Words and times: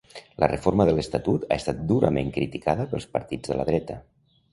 La 0.43 0.47
reforma 0.51 0.85
de 0.89 0.95
l'estatut 0.99 1.45
ha 1.49 1.57
estat 1.63 1.83
durament 1.91 2.31
criticada 2.39 2.87
pels 2.95 3.07
partits 3.19 3.53
de 3.53 3.59
la 3.61 3.67
dreta 3.69 3.99